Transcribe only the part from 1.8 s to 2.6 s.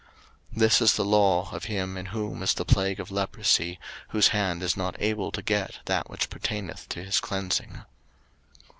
in whom is